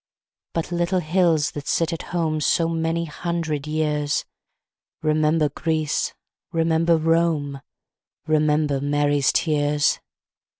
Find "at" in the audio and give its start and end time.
1.93-2.01